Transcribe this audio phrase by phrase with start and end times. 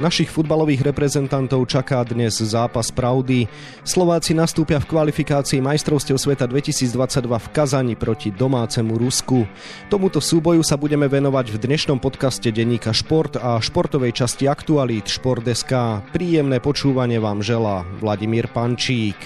[0.00, 3.44] Našich futbalových reprezentantov čaká dnes zápas pravdy.
[3.84, 6.96] Slováci nastúpia v kvalifikácii majstrovstiev sveta 2022
[7.28, 9.44] v Kazani proti domácemu Rusku.
[9.92, 16.00] Tomuto súboju sa budeme venovať v dnešnom podcaste denníka Šport a športovej časti aktualít Šport.sk.
[16.16, 19.20] Príjemné počúvanie vám želá Vladimír Pančík.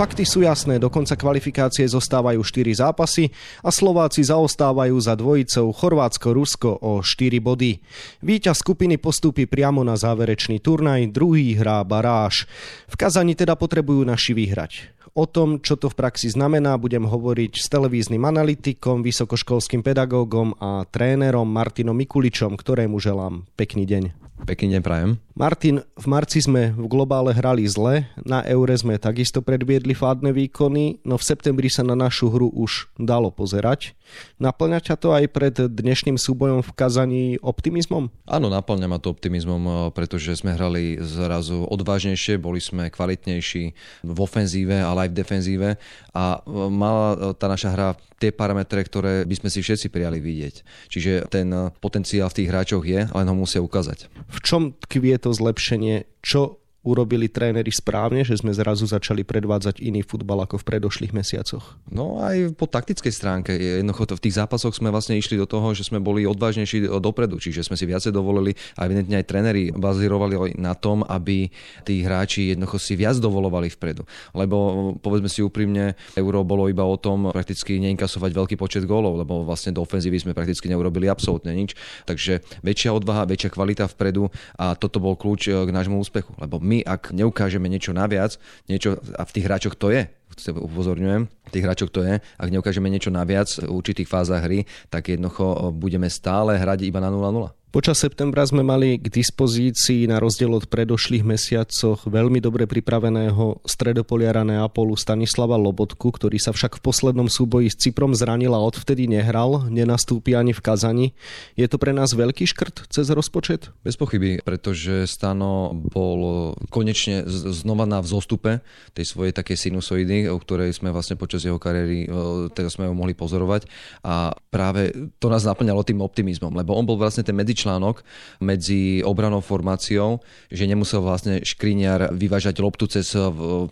[0.00, 3.28] Fakty sú jasné, do konca kvalifikácie zostávajú 4 zápasy
[3.60, 7.84] a Slováci zaostávajú za dvojicou Chorvátsko-Rusko o 4 body.
[8.24, 12.48] Výťaz skupiny postúpi priamo na záverečný turnaj, druhý hrá baráž.
[12.88, 14.88] V Kazani teda potrebujú naši vyhrať.
[15.12, 20.88] O tom, čo to v praxi znamená, budem hovoriť s televíznym analytikom, vysokoškolským pedagógom a
[20.88, 24.29] trénerom Martinom Mikuličom, ktorému želám pekný deň.
[24.48, 25.10] Pekný deň prajem.
[25.40, 31.00] Martin, v marci sme v globále hrali zle, na Eure sme takisto predviedli fádne výkony,
[31.00, 33.96] no v septembri sa na našu hru už dalo pozerať.
[34.36, 38.12] Naplňa ťa to aj pred dnešným súbojom v Kazani optimizmom?
[38.28, 43.64] Áno, naplňa ma to optimizmom, eh, pretože sme hrali zrazu odvážnejšie, boli sme kvalitnejší
[44.04, 45.68] v ofenzíve, ale aj v defenzíve
[46.12, 47.88] a eh, mala eh, tá naša hra
[48.20, 50.54] tie parametre, ktoré by sme si všetci prijali vidieť.
[50.92, 51.48] Čiže ten
[51.80, 54.12] potenciál v tých hráčoch je, len ho musia ukázať.
[54.30, 56.06] V čom tkvie to zlepšenie?
[56.22, 61.76] Čo urobili tréneri správne, že sme zrazu začali predvádzať iný futbal ako v predošlých mesiacoch?
[61.92, 63.52] No aj po taktickej stránke.
[63.52, 67.68] Jednoducho v tých zápasoch sme vlastne išli do toho, že sme boli odvážnejší dopredu, čiže
[67.68, 71.52] sme si viacej dovolili a evidentne aj tréneri bazírovali na tom, aby
[71.84, 74.08] tí hráči jednoducho si viac dovolovali vpredu.
[74.32, 74.56] Lebo
[75.04, 79.76] povedzme si úprimne, Euro bolo iba o tom prakticky neinkasovať veľký počet gólov, lebo vlastne
[79.76, 81.76] do ofenzívy sme prakticky neurobili absolútne nič.
[82.08, 86.32] Takže väčšia odvaha, väčšia kvalita vpredu a toto bol kľúč k nášmu úspechu.
[86.40, 88.38] Lebo my, ak neukážeme niečo naviac,
[88.70, 90.06] niečo, a v tých hráčoch to je,
[90.50, 95.74] upozorňujem, tých hráčoch to je, ak neukážeme niečo naviac v určitých fázach hry, tak jednoducho
[95.74, 97.50] budeme stále hrať iba na 0-0.
[97.70, 104.42] Počas septembra sme mali k dispozícii na rozdiel od predošlých mesiacoch veľmi dobre pripraveného stredopoliara
[104.42, 109.70] Neapolu Stanislava Lobotku, ktorý sa však v poslednom súboji s Cyprom zranil a odvtedy nehral,
[109.70, 111.06] nenastúpi ani v Kazani.
[111.54, 113.70] Je to pre nás veľký škrt cez rozpočet?
[113.86, 118.66] Bez pochyby, pretože Stano bol konečne znova na vzostupe
[118.98, 122.10] tej svojej takej sinusoidy, o ktorej sme vlastne počas jeho kariéry,
[122.52, 123.70] teda sme ho mohli pozorovať
[124.02, 124.90] a práve
[125.22, 128.00] to nás naplňalo tým optimizmom, lebo on bol vlastne ten medič článok
[128.40, 133.22] medzi obranou formáciou, že nemusel vlastne Škriňar vyvážať loptu cez eh,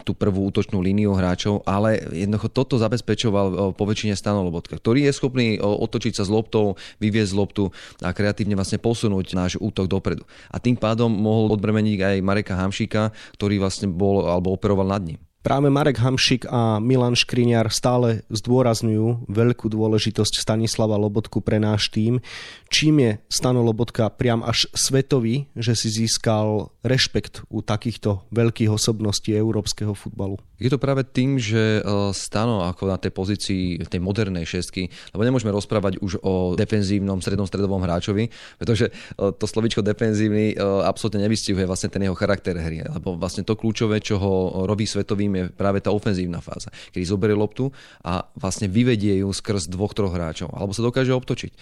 [0.05, 5.13] tú prvú útočnú líniu hráčov, ale jednoducho toto zabezpečoval eh, po väčšine Stano ktorý je
[5.17, 7.73] schopný eh, otočiť sa s loptou, vyviezť loptu
[8.05, 10.29] a kreatívne vlastne posunúť náš útok dopredu.
[10.53, 13.11] A tým pádom mohol odbremeniť aj Mareka Hamšíka,
[13.41, 15.28] ktorý vlastne bol alebo operoval nad ním.
[15.49, 22.21] Práve Marek Hamšik a Milan Škriňar stále zdôrazňujú veľkú dôležitosť Stanislava Lobotku pre náš tým.
[22.69, 29.39] Čím je Stano Lobotka priam až svetový, že si získal rešpekt u takýchto veľkých osobností
[29.39, 30.43] európskeho futbalu?
[30.59, 35.23] Je to práve tým, že e, Stano ako na tej pozícii tej modernej šestky, lebo
[35.23, 38.27] nemôžeme rozprávať už o defenzívnom strednom stredovom hráčovi,
[38.59, 38.93] pretože e,
[39.39, 44.03] to slovičko defenzívny e, absolútne nevystihuje vlastne ten jeho charakter hry, lebo vlastne to kľúčové,
[44.03, 47.69] čo ho robí svetový tým je práve tá ofenzívna fáza, kedy zoberie loptu
[48.01, 51.53] a vlastne vyvedie ju skrz dvoch, troch hráčov, alebo sa dokáže obtočiť.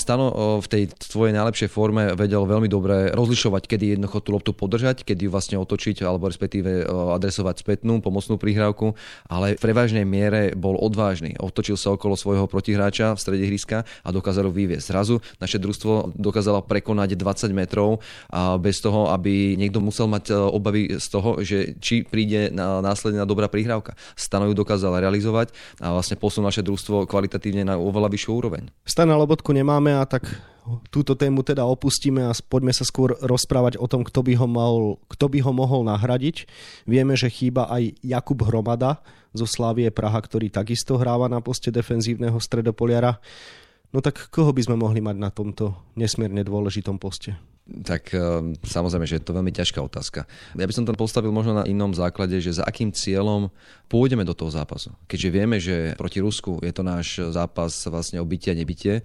[0.00, 5.02] Stano v tej svojej najlepšej forme vedel veľmi dobre rozlišovať, kedy jednoducho tú loptu podržať,
[5.02, 8.92] kedy ju vlastne otočiť, alebo respektíve adresovať spätnú, pomocnú prihrávku,
[9.26, 11.38] ale v prevažnej miere bol odvážny.
[11.40, 14.92] Otočil sa okolo svojho protihráča v strede hryska a dokázal ho vyviesť.
[14.92, 20.98] Zrazu naše družstvo dokázalo prekonať 20 metrov a bez toho, aby niekto musel mať obavy
[20.98, 23.94] z toho, že či príde na následná dobrá prihrávka.
[24.18, 28.68] Stanoju dokázal realizovať a vlastne posunul naše družstvo kvalitatívne na oveľa vyššiu úroveň.
[28.82, 30.26] Stana Lobotku nemáme a tak
[30.90, 34.74] túto tému teda opustíme a poďme sa skôr rozprávať o tom, kto by ho, mal,
[35.10, 36.46] kto by ho mohol nahradiť.
[36.84, 39.00] Vieme, že chýba aj Jakub Hromada
[39.32, 43.22] zo Slávie Praha, ktorý takisto hráva na poste defenzívneho stredopoliara.
[43.94, 47.55] No tak koho by sme mohli mať na tomto nesmierne dôležitom poste?
[47.66, 50.30] Tak ehm, samozrejme, že je to veľmi ťažká otázka.
[50.54, 53.50] Ja by som to postavil možno na inom základe, že za akým cieľom
[53.86, 54.94] pôjdeme do toho zápasu.
[55.06, 59.02] Keďže vieme, že proti Rusku je to náš zápas vlastne o bytie a nebytie,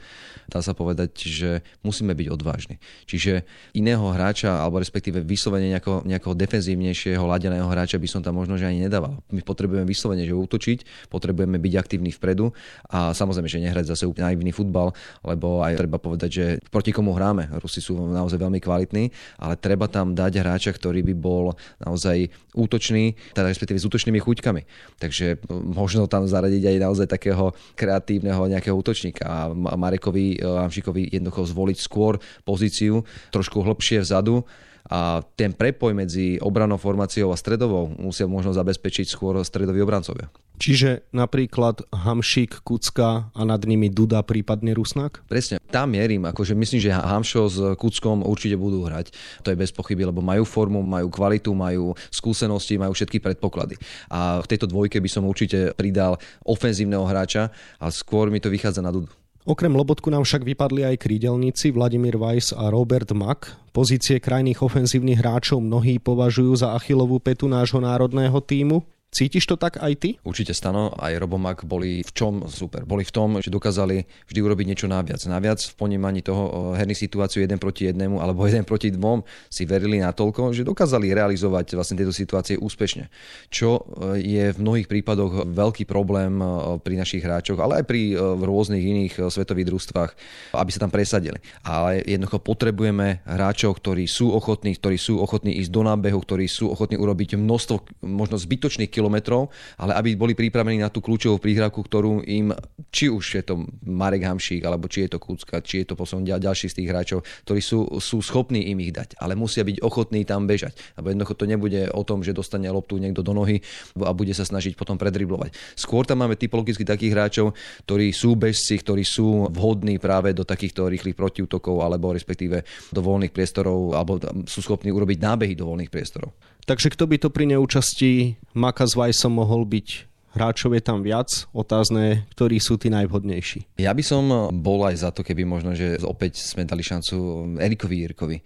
[0.49, 1.49] dá sa povedať, že
[1.85, 2.81] musíme byť odvážni.
[3.05, 3.45] Čiže
[3.77, 8.69] iného hráča, alebo respektíve vyslovene nejakého, nejakého defenzívnejšieho, ladeného hráča by som tam možno že
[8.69, 9.21] ani nedával.
[9.29, 12.49] My potrebujeme vyslovene, že útočiť, potrebujeme byť aktívni vpredu
[12.89, 17.53] a samozrejme, že nehrať zase naivný futbal, lebo aj treba povedať, že proti komu hráme.
[17.61, 19.07] Rusi sú naozaj veľmi veľmi kvalitný,
[19.39, 24.61] ale treba tam dať hráča, ktorý by bol naozaj útočný, teda respektíve s útočnými chuťkami.
[24.99, 31.77] Takže možno tam zaradiť aj naozaj takého kreatívneho nejakého útočníka a Marekovi Hamšikovi jednoducho zvoliť
[31.79, 34.43] skôr pozíciu trošku hlbšie vzadu
[34.89, 40.31] a ten prepoj medzi obranou formáciou a stredovou musia možno zabezpečiť skôr stredoví obrancovia.
[40.61, 45.25] Čiže napríklad Hamšík, Kucka a nad nimi Duda, prípadne Rusnák?
[45.25, 49.09] Presne, tam mierím, akože myslím, že Hamšo s Kuckom určite budú hrať.
[49.41, 53.73] To je bez pochyby, lebo majú formu, majú kvalitu, majú skúsenosti, majú všetky predpoklady.
[54.13, 57.49] A v tejto dvojke by som určite pridal ofenzívneho hráča
[57.81, 59.09] a skôr mi to vychádza na Dudu.
[59.41, 63.57] Okrem Lobotku nám však vypadli aj krídelníci Vladimír Weiss a Robert Mack.
[63.73, 68.85] Pozície krajných ofenzívnych hráčov mnohí považujú za achilovú petu nášho národného týmu.
[69.11, 70.09] Cítiš to tak aj ty?
[70.23, 72.87] Určite stano, aj Robomak boli v čom super.
[72.87, 75.19] Boli v tom, že dokázali vždy urobiť niečo naviac.
[75.27, 79.19] Naviac v ponímaní toho herný situáciu jeden proti jednému alebo jeden proti dvom
[79.51, 83.11] si verili natoľko, že dokázali realizovať vlastne tieto situácie úspešne.
[83.51, 88.15] Čo e, je v mnohých prípadoch veľký problém e, pri našich hráčoch, ale aj pri
[88.15, 90.11] e, rôznych iných svetových družstvách,
[90.55, 91.43] aby sa tam presadili.
[91.67, 96.71] Ale jednoducho potrebujeme hráčov, ktorí sú ochotní, ktorí sú ochotní ísť do nábehu, ktorí sú
[96.71, 99.49] ochotní urobiť množstvo možno zbytočných kilometrov,
[99.81, 102.53] ale aby boli pripravení na tú kľúčovú príhravku, ktorú im,
[102.93, 106.21] či už je to Marek Hamšík, alebo či je to Kucka, či je to posun
[106.21, 110.21] ďalší z tých hráčov, ktorí sú, sú schopní im ich dať, ale musia byť ochotní
[110.21, 110.77] tam bežať.
[111.01, 113.65] Lebo jednoducho to nebude o tom, že dostane loptu niekto do nohy
[113.97, 115.57] a bude sa snažiť potom predriblovať.
[115.73, 117.47] Skôr tam máme typologicky takých hráčov,
[117.89, 122.61] ktorí sú bežci, ktorí sú vhodní práve do takýchto rýchlych protiútokov alebo respektíve
[122.93, 126.50] do voľných priestorov alebo sú schopní urobiť nábehy do voľných priestorov.
[126.71, 131.27] Takže kto by to pri neúčasti Maka s Vajsom mohol byť hráčov je tam viac,
[131.51, 133.79] otázne, ktorí sú tí najvhodnejší.
[133.79, 134.23] Ja by som
[134.63, 137.15] bol aj za to, keby možno, že opäť sme dali šancu
[137.59, 138.37] Erikovi Jirkovi.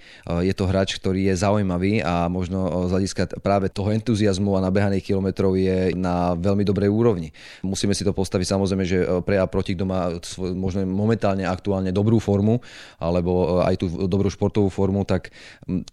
[0.46, 5.14] Je to hráč, ktorý je zaujímavý a možno z hľadiska práve toho entuziasmu a nabehaných
[5.14, 7.30] kilometrov je na veľmi dobrej úrovni.
[7.62, 10.10] Musíme si to postaviť samozrejme, že pre a proti, kto má
[10.58, 12.60] možno momentálne aktuálne dobrú formu
[12.98, 15.30] alebo aj tú dobrú športovú formu, tak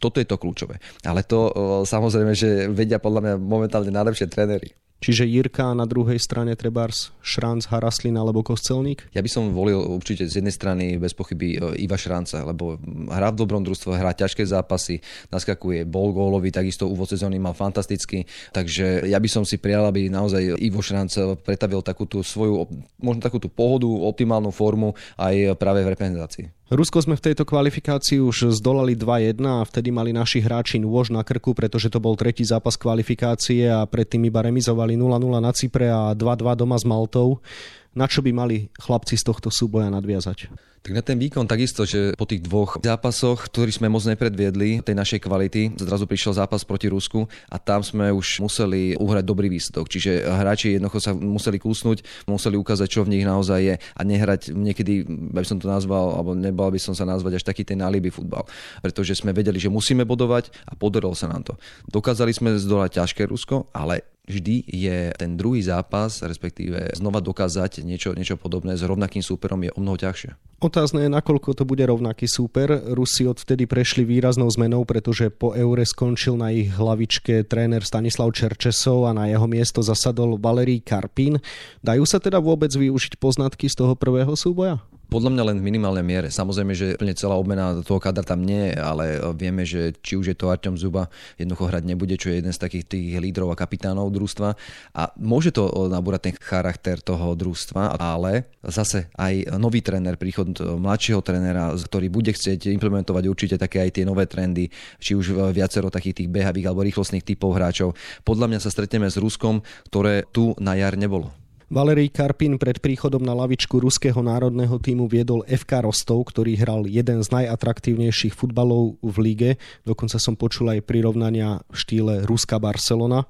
[0.00, 0.80] toto je to kľúčové.
[1.04, 1.52] Ale to
[1.84, 4.72] samozrejme, že vedia podľa mňa momentálne najlepšie tréneri.
[5.02, 9.10] Čiže Jirka na druhej strane trebárs Šranc, Haraslin alebo Kostelník?
[9.10, 12.78] Ja by som volil určite z jednej strany bez pochyby e, Iva Šranca, lebo
[13.10, 15.02] hrá v dobrom družstve, hrá ťažké zápasy,
[15.34, 18.22] naskakuje bol gólový, takisto úvod sezóny mal fantastický,
[18.54, 22.70] takže ja by som si prijal, aby naozaj Ivo Šranc pretavil takú tú svoju,
[23.02, 26.61] možno takú tú pohodu, optimálnu formu aj práve v reprezentácii.
[26.72, 31.20] Rusko sme v tejto kvalifikácii už zdolali 2-1 a vtedy mali naši hráči nôž na
[31.20, 36.16] krku, pretože to bol tretí zápas kvalifikácie a predtým iba remizovali 0-0 na Cypre a
[36.16, 37.44] 2-2 doma s Maltou.
[37.92, 40.48] Na čo by mali chlapci z tohto súboja nadviazať?
[40.82, 44.98] Tak na ten výkon takisto, že po tých dvoch zápasoch, ktorý sme moc nepredviedli, tej
[44.98, 49.86] našej kvality, zrazu prišiel zápas proti Rusku a tam sme už museli uhrať dobrý výsledok.
[49.86, 54.50] Čiže hráči jednoducho sa museli kúsnuť, museli ukázať, čo v nich naozaj je a nehrať
[54.50, 58.10] niekedy, by som to nazval, alebo nebal by som sa nazvať až taký ten alibi
[58.10, 58.42] futbal.
[58.82, 61.54] Pretože sme vedeli, že musíme bodovať a podarilo sa nám to.
[61.86, 68.16] Dokázali sme zdolať ťažké Rusko, ale vždy je ten druhý zápas, respektíve znova dokázať niečo,
[68.16, 70.56] niečo podobné s rovnakým súperom je o mnoho ťažšie.
[70.62, 72.70] Otázne je, nakoľko to bude rovnaký súper.
[72.94, 79.10] Rusi odvtedy prešli výraznou zmenou, pretože po Eure skončil na ich hlavičke tréner Stanislav Čerčesov
[79.10, 81.42] a na jeho miesto zasadol Valerij Karpín.
[81.82, 84.78] Dajú sa teda vôbec využiť poznatky z toho prvého súboja?
[85.12, 86.28] Podľa mňa len v minimálnej miere.
[86.32, 90.36] Samozrejme, že plne celá obmena toho kadra tam nie ale vieme, že či už je
[90.40, 94.08] to Artem Zuba, jednoducho hrať nebude, čo je jeden z takých tých lídrov a kapitánov
[94.08, 94.56] družstva.
[94.96, 101.20] A môže to nabúrať ten charakter toho družstva, ale zase aj nový tréner, príchod mladšieho
[101.20, 106.24] trénera, ktorý bude chcieť implementovať určite také aj tie nové trendy, či už viacero takých
[106.24, 107.92] tých behavých alebo rýchlostných typov hráčov.
[108.24, 109.60] Podľa mňa sa stretneme s Ruskom,
[109.92, 111.28] ktoré tu na jar nebolo.
[111.72, 117.24] Valerij Karpin pred príchodom na lavičku ruského národného týmu viedol FK Rostov, ktorý hral jeden
[117.24, 119.50] z najatraktívnejších futbalov v lige.
[119.80, 123.24] Dokonca som počul aj prirovnania v štýle Ruska Barcelona.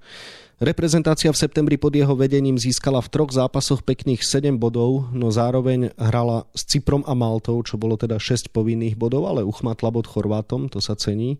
[0.58, 5.94] Reprezentácia v septembri pod jeho vedením získala v troch zápasoch pekných 7 bodov, no zároveň
[5.94, 10.66] hrala s Cyprom a Maltou, čo bolo teda 6 povinných bodov, ale uchmatla bod Chorvátom,
[10.66, 11.38] to sa cení.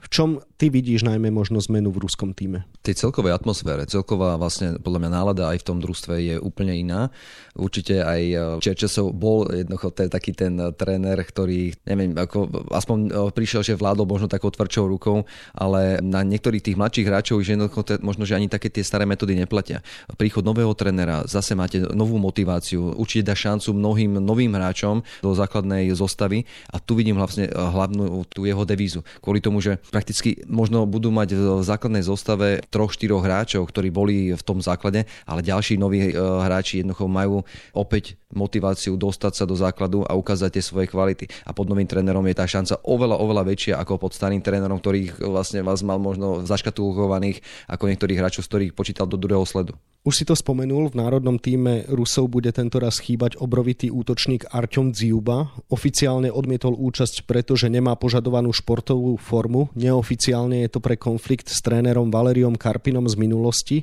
[0.00, 2.62] V čom ty vidíš najmä možno zmenu v ruskom týme?
[2.86, 7.10] Tej celkovej atmosfére, celková vlastne podľa mňa nálada aj v tom družstve je úplne iná.
[7.58, 13.34] Určite aj e, Čerčesov bol jednoducho ten, taký ten tréner, ktorý, neviem, ako aspoň e,
[13.34, 17.82] prišiel, že vládol možno takou tvrdšou rukou, ale na niektorých tých mladších hráčov že jednoducho
[17.98, 19.82] možno, že ani také tie staré metódy neplatia.
[20.14, 25.90] Príchod nového trénera, zase máte novú motiváciu, určite dá šancu mnohým novým hráčom do základnej
[25.90, 29.02] zostavy a tu vidím hlavne hlavnú tú jeho devízu.
[29.18, 34.36] Kvôli tomu, že prakticky možno budú mať v základnej zostave troch, štyroch hráčov, ktorí boli
[34.36, 37.40] v tom základe, ale ďalší noví e, hráči jednoducho majú
[37.72, 41.28] opäť motiváciu dostať sa do základu a ukázať tie svoje kvality.
[41.48, 45.20] A pod novým trénerom je tá šanca oveľa, oveľa väčšia ako pod starým trénerom, ktorých
[45.24, 49.76] vlastne vás mal možno zaškatulkovaných ako niektorých hráčov, z ktorých počítal do druhého sledu.
[50.02, 54.90] Už si to spomenul, v národnom týme Rusov bude tento raz chýbať obrovitý útočník Arťom
[54.90, 55.54] Dziuba.
[55.70, 59.70] Oficiálne odmietol účasť, pretože nemá požadovanú športovú formu.
[59.78, 63.78] Neoficiálne je to pre konflikt s trénerom Valeriom Karpinom z minulosti.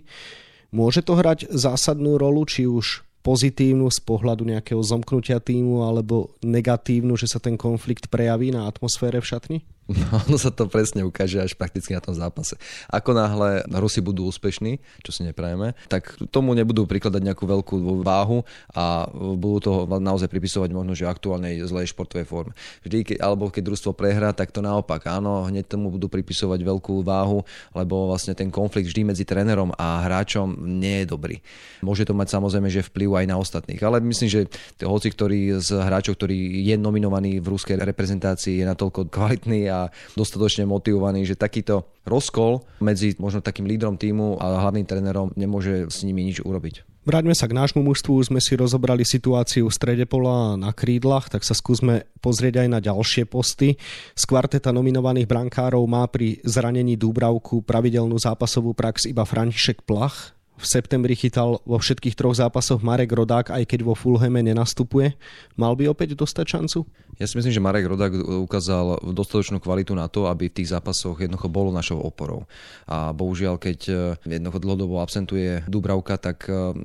[0.75, 7.15] Môže to hrať zásadnú rolu, či už pozitívnu z pohľadu nejakého zomknutia týmu alebo negatívnu,
[7.19, 9.59] že sa ten konflikt prejaví na atmosfére v šatni?
[9.89, 12.53] No, ono sa to presne ukáže až prakticky na tom zápase.
[12.93, 18.45] Ako náhle Rusi budú úspešní, čo si neprajeme, tak tomu nebudú prikladať nejakú veľkú váhu
[18.77, 22.53] a budú to naozaj pripisovať možno, že aktuálnej zlej športovej forme.
[22.85, 25.09] Vždy, alebo keď družstvo prehrá, tak to naopak.
[25.09, 27.41] Áno, hneď tomu budú pripisovať veľkú váhu,
[27.73, 31.41] lebo vlastne ten konflikt vždy medzi trénerom a hráčom nie je dobrý.
[31.81, 34.41] Môže to mať samozrejme, že vplyv aj na ostatných, ale myslím, že
[34.85, 39.78] hoci ktorý z hráčov, ktorý je nominovaný v ruskej reprezentácii, je natoľko kvalitný a
[40.19, 46.03] dostatočne motivovaný, že takýto rozkol medzi možno takým lídrom týmu a hlavným trénerom nemôže s
[46.03, 46.89] nimi nič urobiť.
[47.07, 51.47] Vráťme sa k nášmu mužstvu, sme si rozobrali situáciu v strede pola na krídlach, tak
[51.47, 53.79] sa skúsme pozrieť aj na ďalšie posty.
[54.13, 60.65] Z kvarteta nominovaných brankárov má pri zranení Dúbravku pravidelnú zápasovú prax iba František Plach, v
[60.67, 65.15] septembri chytal vo všetkých troch zápasoch Marek Rodák, aj keď vo Fulheme nenastupuje.
[65.55, 66.83] Mal by opäť dostať šancu?
[67.19, 68.15] Ja si myslím, že Marek Rodák
[68.47, 72.47] ukázal dostatočnú kvalitu na to, aby v tých zápasoch jednoducho bolo našou oporou.
[72.87, 73.93] A bohužiaľ, keď e,
[74.39, 76.79] jednoducho dlhodobo absentuje Dubravka, tak e,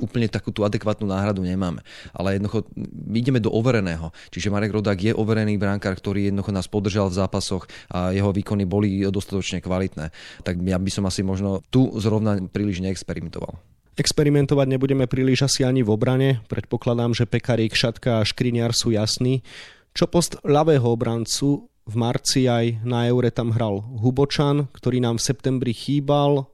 [0.00, 1.84] úplne takú tú adekvátnu náhradu nemáme.
[2.16, 2.64] Ale jednoducho
[3.12, 4.08] ideme do overeného.
[4.32, 8.64] Čiže Marek Rodák je overený bránkár, ktorý jednoducho nás podržal v zápasoch a jeho výkony
[8.64, 10.16] boli dostatočne kvalitné.
[10.48, 13.71] Tak ja by som asi možno tu zrovna príliš neexperimentoval.
[13.92, 16.40] Experimentovať nebudeme príliš asi ani v obrane.
[16.48, 19.44] Predpokladám, že Pekarík, Šatka a Škriniar sú jasní.
[19.92, 25.26] Čo post ľavého obrancu v marci aj na Eure tam hral Hubočan, ktorý nám v
[25.28, 26.48] septembri chýbal,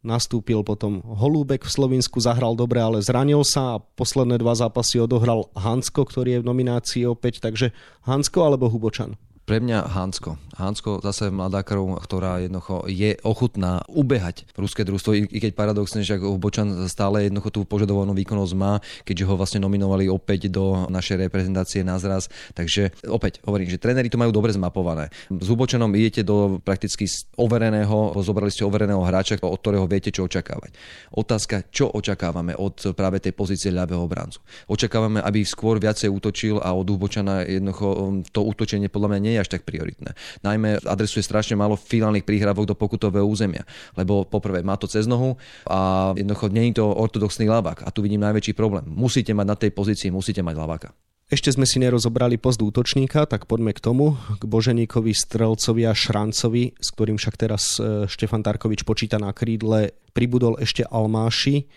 [0.00, 5.52] nastúpil potom Holúbek v Slovensku, zahral dobre, ale zranil sa a posledné dva zápasy odohral
[5.52, 7.76] Hansko, ktorý je v nominácii opäť, takže
[8.08, 9.20] Hansko alebo Hubočan?
[9.48, 10.36] Pre mňa Hansko.
[10.60, 16.84] Hansko zase mladákarov, ktorá jednoducho je ochutná ubehať ruské družstvo, i, keď paradoxne, že Bočan
[16.84, 21.96] stále jednoducho tú požadovanú výkonnosť má, keďže ho vlastne nominovali opäť do našej reprezentácie na
[21.96, 22.28] zraz.
[22.52, 25.08] Takže opäť hovorím, že tréneri to majú dobre zmapované.
[25.32, 27.08] S Hubočanom idete do prakticky
[27.40, 30.76] overeného, zobrali ste overeného hráča, od ktorého viete, čo očakávať.
[31.16, 34.44] Otázka, čo očakávame od práve tej pozície ľavého obrancu.
[34.68, 39.32] Očakávame, aby skôr viacej útočil a od Hubočana jednoducho um, to útočenie podľa mňa nie
[39.32, 40.12] je až tak prioritné.
[40.42, 43.62] Najmä adresuje strašne málo finálnych príhrávok do pokutového územia,
[43.94, 48.02] lebo poprvé má to cez nohu a jednoducho nie je to ortodoxný lavák a tu
[48.04, 48.84] vidím najväčší problém.
[48.86, 50.90] Musíte mať na tej pozícii, musíte mať laváka.
[51.28, 56.72] Ešte sme si nerozobrali post útočníka, tak poďme k tomu, k Boženíkovi, Strelcovi a Šrancovi,
[56.80, 59.92] s ktorým však teraz e, Štefan Tarkovič počíta na krídle.
[60.16, 61.68] Pribudol ešte Almáši.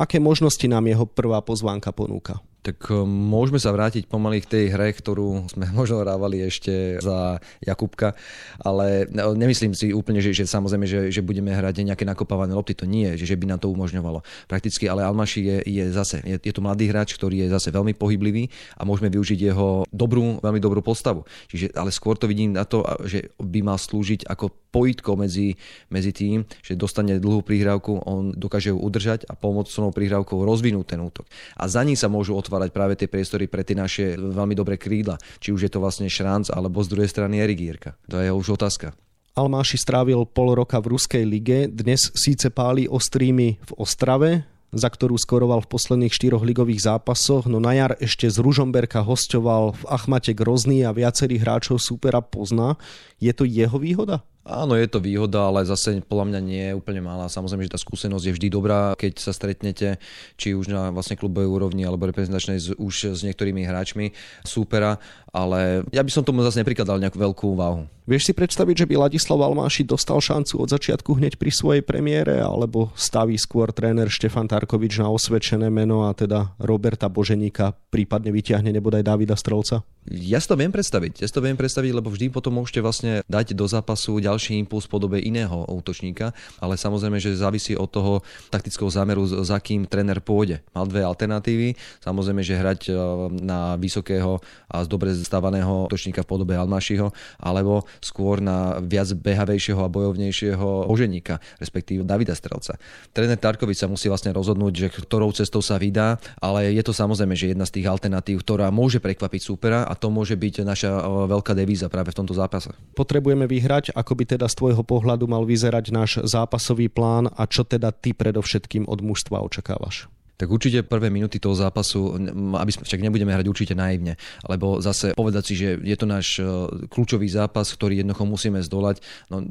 [0.00, 2.40] Aké možnosti nám jeho prvá pozvánka ponúka?
[2.64, 7.36] Tak e, môžeme sa vrátiť pomaly k tej hre, ktorú sme možno hrávali ešte za
[7.60, 8.16] Jakubka,
[8.64, 12.72] ale e, nemyslím si úplne, že, že samozrejme, že, že budeme hrať nejaké nakopávané lopty,
[12.72, 14.24] to nie, že, že by nám to umožňovalo.
[14.48, 17.92] Prakticky, ale Almaši je, je zase, je, je to mladý hráč, ktorý je zase veľmi
[17.92, 18.48] pohyblivý
[18.80, 21.28] a môžeme využiť jeho dobrú, veľmi dobrú postavu.
[21.52, 25.54] Čiže, ale skôr to vidím na to, že by mal slúžiť ako pojitko medzi,
[25.86, 30.98] medzi tým, že dostane dlhú prihrávku, on dokáže ju udržať a pomocnou prihrávkou rozvinúť ten
[30.98, 31.30] útok.
[31.54, 35.18] A za ním sa môžu otvárať práve tie priestory pre tie naše veľmi dobré krídla.
[35.40, 37.96] Či už je to vlastne Šranc, alebo z druhej strany Erigírka.
[38.10, 38.94] To je už otázka.
[39.34, 45.14] Almáši strávil pol roka v Ruskej lige, dnes síce páli ostrými v Ostrave, za ktorú
[45.18, 50.34] skoroval v posledných štyroch ligových zápasoch, no na jar ešte z Ružomberka hostoval v Achmate
[50.34, 52.78] Grozný a viacerých hráčov supera pozná.
[53.22, 54.26] Je to jeho výhoda?
[54.44, 57.32] Áno, je to výhoda, ale zase podľa mňa nie je úplne malá.
[57.32, 59.96] Samozrejme, že tá skúsenosť je vždy dobrá, keď sa stretnete,
[60.36, 64.12] či už na vlastne klubovej úrovni alebo reprezentačnej už s niektorými hráčmi
[64.44, 65.00] súpera,
[65.34, 67.90] ale ja by som tomu zase neprikladal nejakú veľkú váhu.
[68.04, 72.36] Vieš si predstaviť, že by Ladislav Almáši dostal šancu od začiatku hneď pri svojej premiére,
[72.36, 78.68] alebo staví skôr tréner Štefan Tarkovič na osvedčené meno a teda Roberta Boženíka prípadne vyťahne
[78.76, 79.82] nebodaj Davida Strelca?
[80.04, 81.24] Ja si to viem predstaviť.
[81.24, 84.84] Ja si to viem predstaviť, lebo vždy potom môžete vlastne dať do zápasu ďalší impuls
[84.84, 88.20] v podobe iného útočníka, ale samozrejme, že závisí od toho
[88.52, 90.60] taktického zámeru, za kým tréner pôjde.
[90.76, 91.72] Mal dve alternatívy.
[92.04, 92.92] Samozrejme, že hrať e,
[93.40, 99.80] na vysokého a z dobre stávaného útočníka v podobe Almašiho, alebo skôr na viac behavejšieho
[99.80, 102.76] a bojovnejšieho oženíka, respektíve Davida Strelca.
[103.10, 107.32] Tréner Tarkovič sa musí vlastne rozhodnúť, že ktorou cestou sa vydá, ale je to samozrejme,
[107.32, 110.90] že jedna z tých alternatív, ktorá môže prekvapiť súpera a to môže byť naša
[111.26, 112.70] veľká devíza práve v tomto zápase.
[112.92, 117.64] Potrebujeme vyhrať, ako by teda z tvojho pohľadu mal vyzerať náš zápasový plán a čo
[117.64, 120.06] teda ty predovšetkým od mužstva očakávaš?
[120.34, 122.18] Tak určite prvé minúty toho zápasu,
[122.58, 124.18] aby sme, však nebudeme hrať určite naivne,
[124.50, 126.44] lebo zase povedať si, že je to náš e,
[126.90, 128.98] kľúčový zápas, ktorý jednoducho musíme zdolať,
[129.30, 129.46] no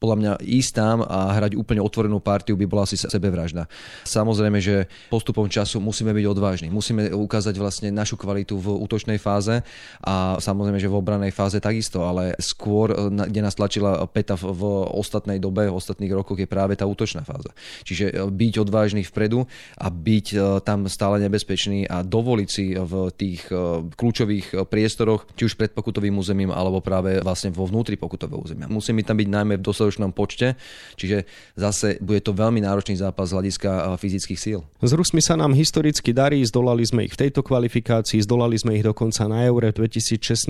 [0.00, 3.68] podľa mňa ísť tam a hrať úplne otvorenú partiu by bola asi sebevražda.
[4.08, 9.60] Samozrejme, že postupom času musíme byť odvážni, musíme ukázať vlastne našu kvalitu v útočnej fáze
[10.00, 14.62] a samozrejme, že v obranej fáze takisto, ale skôr, e, kde nás tlačila Peta v
[14.96, 17.52] ostatnej dobe, v ostatných rokoch je práve tá útočná fáza.
[17.84, 19.44] Čiže e, byť odvážny vpredu
[19.76, 24.56] a byť byť e, tam stále nebezpečný a dovoliť si v tých e, kľúčových e,
[24.62, 28.70] priestoroch, či už pred pokutovým územím, alebo práve vlastne vo vnútri pokutového územia.
[28.70, 30.54] Musíme tam byť najmä v dostatočnom počte,
[30.94, 31.26] čiže
[31.58, 34.62] zase bude to veľmi náročný zápas z hľadiska fyzických síl.
[34.78, 38.86] S Rusmi sa nám historicky darí, zdolali sme ich v tejto kvalifikácii, zdolali sme ich
[38.86, 40.46] dokonca na Eure v 2016.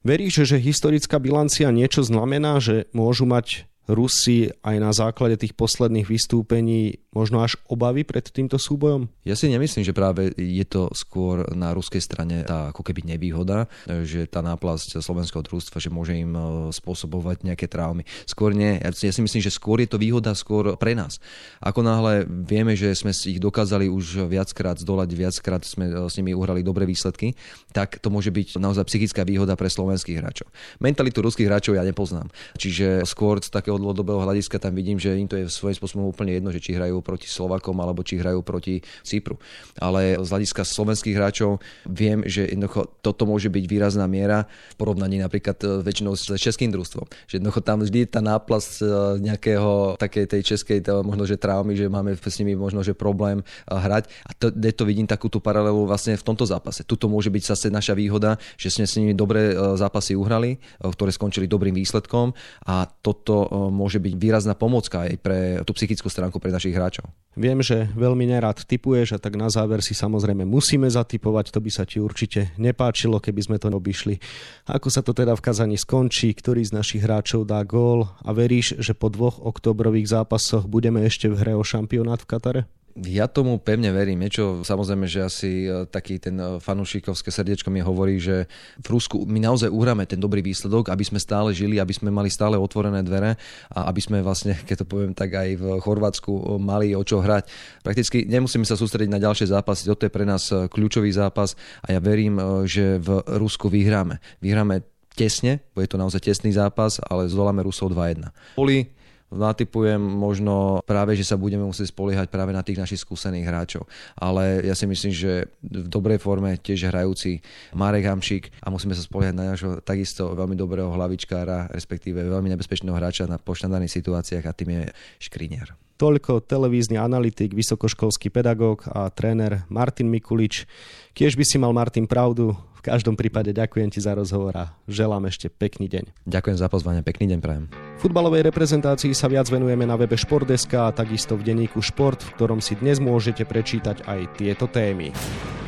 [0.00, 6.06] Veríš, že historická bilancia niečo znamená, že môžu mať Rusi aj na základe tých posledných
[6.06, 9.10] vystúpení možno až obavy pred týmto súbojom?
[9.26, 13.66] Ja si nemyslím, že práve je to skôr na ruskej strane tá ako keby nevýhoda,
[14.06, 18.06] že tá náplasť slovenského družstva, že môže im e, spôsobovať nejaké traumy.
[18.30, 18.78] Skôr nie.
[18.78, 21.18] Ja si myslím, že skôr je to výhoda skôr pre nás.
[21.58, 26.14] Ako náhle vieme, že sme si ich dokázali už viackrát zdolať, viackrát sme e, s
[26.14, 27.34] nimi uhrali dobré výsledky,
[27.74, 30.46] tak to môže byť naozaj psychická výhoda pre slovenských hráčov.
[30.78, 32.30] Mentalitu ruských hráčov ja nepoznám.
[32.54, 36.36] Čiže skôr z takého dlhodobého hľadiska tam vidím, že im to je svojím spôsobom úplne
[36.36, 39.40] jedno, že či hrajú proti Slovakom alebo či hrajú proti Cypru.
[39.80, 41.58] Ale z hľadiska slovenských hráčov
[41.88, 46.68] viem, že jednoducho toto môže byť výrazná miera v porovnaní napríklad e, väčšinou s českým
[46.70, 47.08] družstvom.
[47.26, 48.86] Že jednoducho tam vždy tá náplas e,
[49.24, 53.40] nejakého takej tej českej to možno, že traumy, že máme s nimi možno, že problém
[53.40, 54.12] e, hrať.
[54.28, 56.84] A to, to vidím takúto paralelu vlastne v tomto zápase.
[56.84, 61.46] Tuto môže byť zase naša výhoda, že sme s nimi dobré zápasy uhrali, ktoré skončili
[61.46, 62.32] dobrým výsledkom
[62.66, 67.08] a toto môže byť výrazná pomocka aj pre tú psychickú stránku pre našich hráčov.
[67.38, 71.70] Viem, že veľmi nerad typuješ a tak na záver si samozrejme musíme zatypovať, to by
[71.70, 74.18] sa ti určite nepáčilo, keby sme to obišli.
[74.66, 78.76] Ako sa to teda v Kazani skončí, ktorý z našich hráčov dá gól a veríš,
[78.82, 82.62] že po dvoch oktobrových zápasoch budeme ešte v hre o šampionát v Katare?
[82.98, 84.18] Ja tomu pevne verím.
[84.18, 88.50] Niečo, samozrejme, že asi e, taký ten e, fanúšikovské srdiečko mi hovorí, že
[88.82, 92.26] v Rusku my naozaj uhráme ten dobrý výsledok, aby sme stále žili, aby sme mali
[92.26, 93.38] stále otvorené dvere
[93.70, 97.22] a aby sme vlastne, keď to poviem tak aj v Chorvátsku, e, mali o čo
[97.22, 97.46] hrať.
[97.86, 101.54] Prakticky nemusíme sa sústrediť na ďalšie zápasy, toto je pre nás kľúčový zápas
[101.86, 104.18] a ja verím, že v Rusku vyhráme.
[104.42, 104.82] Vyhráme
[105.14, 108.30] tesne, bude to naozaj tesný zápas, ale zvoláme Rusov 2-1.
[108.56, 108.88] Boli
[109.30, 113.82] natypujem možno práve, že sa budeme musieť spoliehať práve na tých našich skúsených hráčov.
[114.18, 117.42] Ale ja si myslím, že v dobrej forme tiež hrajúci
[117.74, 122.94] Marek Hamšík a musíme sa spoliehať na nášho takisto veľmi dobrého hlavičkára, respektíve veľmi nebezpečného
[122.94, 124.82] hráča na poštandárnych situáciách a tým je
[125.22, 125.89] Škriniar.
[126.00, 130.64] Toľko televízny analytik, vysokoškolský pedagóg a tréner Martin Mikulič.
[131.12, 135.28] Kiež by si mal Martin pravdu, v každom prípade ďakujem ti za rozhovor a želám
[135.28, 136.24] ešte pekný deň.
[136.24, 137.68] Ďakujem za pozvanie, pekný deň prajem.
[138.00, 142.64] Futbalovej reprezentácii sa viac venujeme na webe Športdeska a takisto v denníku Šport, v ktorom
[142.64, 145.12] si dnes môžete prečítať aj tieto témy.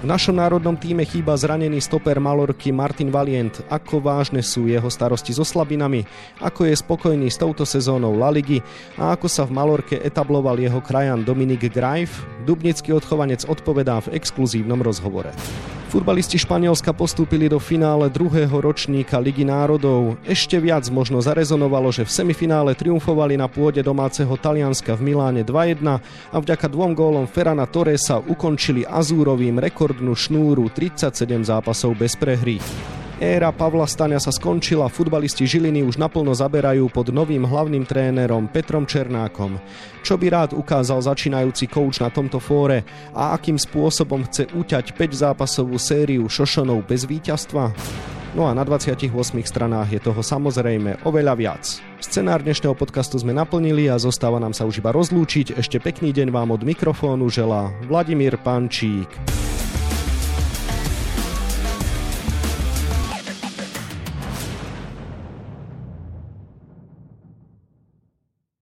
[0.03, 3.63] V našom národnom týme chýba zranený stoper Malorky Martin Valient.
[3.71, 6.03] Ako vážne sú jeho starosti so slabinami?
[6.43, 8.59] Ako je spokojný s touto sezónou La Ligy?
[8.99, 12.19] A ako sa v Malorke etabloval jeho krajan Dominik Grajf?
[12.43, 15.31] Dubnický odchovanec odpovedá v exkluzívnom rozhovore.
[15.93, 20.17] Futbalisti Španielska postúpili do finále druhého ročníka Ligy národov.
[20.25, 25.85] Ešte viac možno zarezonovalo, že v semifinále triumfovali na pôde domáceho Talianska v Miláne 2-1
[26.33, 31.13] a vďaka dvom gólom Ferrana Torresa ukončili Azúrovým rekordnú šnúru 37
[31.45, 32.57] zápasov bez prehry.
[33.21, 38.89] Éra Pavla Stania sa skončila, futbalisti Žiliny už naplno zaberajú pod novým hlavným trénerom Petrom
[38.89, 39.61] Černákom.
[40.01, 45.13] Čo by rád ukázal začínajúci kouč na tomto fóre a akým spôsobom chce uťať 5
[45.29, 47.77] zápasovú sériu Šošonov bez víťazstva?
[48.33, 49.13] No a na 28
[49.45, 51.65] stranách je toho samozrejme oveľa viac.
[52.01, 55.61] Scenár dnešného podcastu sme naplnili a zostáva nám sa už iba rozlúčiť.
[55.61, 59.13] Ešte pekný deň vám od mikrofónu želá Vladimír Pančík.